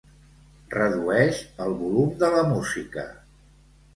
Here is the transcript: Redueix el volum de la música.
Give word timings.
Redueix 0.75 1.41
el 1.67 1.77
volum 1.83 2.17
de 2.25 2.31
la 2.37 2.41
música. 2.53 3.07